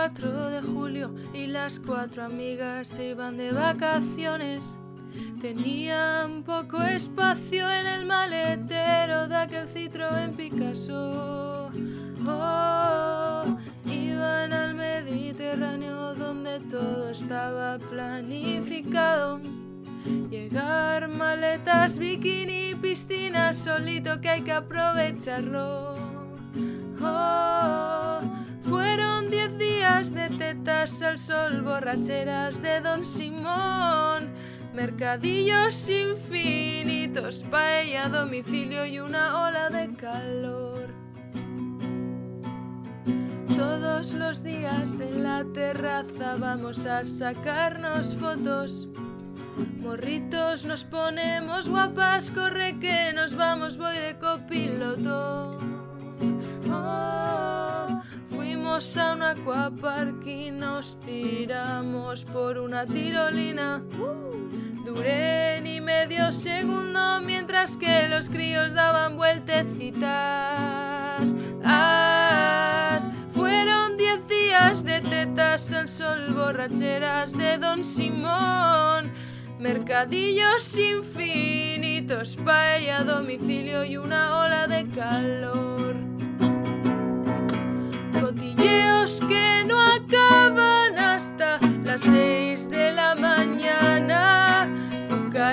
[0.00, 4.78] 4 de julio y las cuatro amigas se iban de vacaciones.
[5.42, 11.70] Tenían poco espacio en el maletero de aquel en Picasso.
[12.26, 13.44] Oh,
[13.84, 19.38] iban al Mediterráneo donde todo estaba planificado.
[20.30, 25.94] Llegar, maletas, bikini, piscina, solito que hay que aprovecharlo.
[27.02, 27.29] Oh,
[30.50, 34.30] al sol, borracheras de Don Simón,
[34.74, 40.88] mercadillos infinitos, paella domicilio y una ola de calor.
[43.56, 48.88] Todos los días en la terraza vamos a sacarnos fotos.
[49.78, 55.58] Morritos nos ponemos guapas, corre que nos vamos, voy de copiloto.
[56.72, 63.82] Oh, fuimos a aquapark y nos tiramos por una tirolina.
[64.84, 70.00] Duré ni medio segundo mientras que los críos daban vueltecitas.
[73.32, 79.12] fueron diez días de tetas al sol, borracheras de Don Simón.
[79.60, 85.59] Mercadillos infinitos, paella a domicilio y una ola de calor.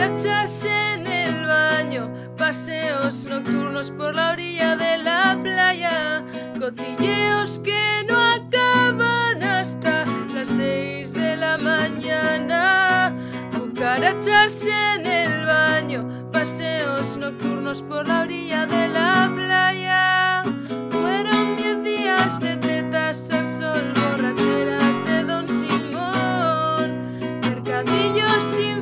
[0.00, 6.24] cachas en el baño, paseos nocturnos por la orilla de la playa,
[6.58, 13.14] cotilleos que no acaban hasta las seis de la mañana,
[13.52, 20.44] cucarachas en el baño, paseos nocturnos por la orilla de la playa.
[20.90, 26.86] Fueron diez días de tetas al sol, borracheras de Don Simón,
[27.42, 28.79] mercadillos sin